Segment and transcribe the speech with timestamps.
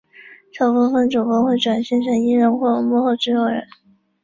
[0.51, 3.67] 少部份主播会转型成艺人或幕后制作人。